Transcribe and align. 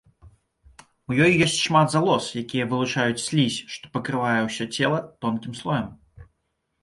У 1.11 1.17
ёй 1.25 1.33
ёсць 1.45 1.57
шмат 1.65 1.87
залоз, 1.95 2.29
якія 2.43 2.65
вылучаюць 2.71 3.23
слізь, 3.27 3.57
што 3.73 3.85
пакрывае 3.97 4.41
ўсё 4.47 4.65
цела 4.75 4.99
тонкім 5.27 5.53
слоем. 5.61 5.87